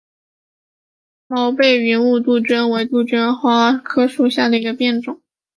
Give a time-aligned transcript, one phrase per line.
[1.27, 5.21] 毛背云雾杜鹃为杜鹃花科杜鹃属下的一个变种。